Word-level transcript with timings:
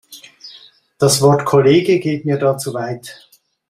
Das 0.97 1.21
Wort 1.21 1.45
Kollege 1.45 1.99
geht 1.99 2.25
mir 2.25 2.39
da 2.39 2.57
zu 2.57 2.73
weit. 2.73 3.19